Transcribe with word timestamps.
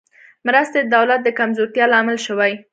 مرستې 0.47 0.79
د 0.83 0.91
دولت 0.95 1.19
د 1.23 1.29
کمزورتیا 1.39 1.85
لامل 1.93 2.17
شوې. 2.25 2.53